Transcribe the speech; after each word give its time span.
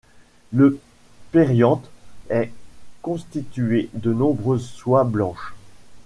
Le 0.51 0.79
périanthe 1.31 1.87
est 2.31 2.51
constitué 3.03 3.91
de 3.93 4.11
nombreuses 4.11 4.65
soies 4.67 5.03
blanches. 5.03 5.53